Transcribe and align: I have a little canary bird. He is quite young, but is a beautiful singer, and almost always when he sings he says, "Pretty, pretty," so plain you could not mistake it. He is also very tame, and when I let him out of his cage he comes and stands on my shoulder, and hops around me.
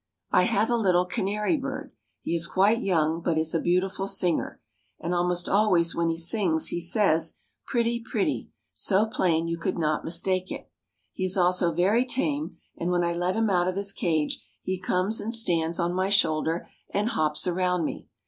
I 0.31 0.45
have 0.45 0.71
a 0.71 0.75
little 0.77 1.05
canary 1.05 1.57
bird. 1.57 1.91
He 2.23 2.33
is 2.33 2.47
quite 2.47 2.81
young, 2.81 3.21
but 3.21 3.37
is 3.37 3.53
a 3.53 3.59
beautiful 3.61 4.07
singer, 4.07 4.59
and 4.99 5.13
almost 5.13 5.47
always 5.47 5.93
when 5.93 6.09
he 6.09 6.17
sings 6.17 6.69
he 6.69 6.79
says, 6.79 7.37
"Pretty, 7.67 7.99
pretty," 8.03 8.49
so 8.73 9.05
plain 9.05 9.47
you 9.47 9.59
could 9.59 9.77
not 9.77 10.03
mistake 10.03 10.51
it. 10.51 10.71
He 11.13 11.23
is 11.25 11.37
also 11.37 11.71
very 11.71 12.03
tame, 12.03 12.57
and 12.75 12.89
when 12.89 13.03
I 13.03 13.13
let 13.13 13.35
him 13.35 13.51
out 13.51 13.67
of 13.67 13.75
his 13.75 13.93
cage 13.93 14.43
he 14.63 14.79
comes 14.79 15.21
and 15.21 15.35
stands 15.35 15.79
on 15.79 15.93
my 15.93 16.09
shoulder, 16.09 16.67
and 16.91 17.09
hops 17.09 17.45
around 17.45 17.85
me. 17.85 18.07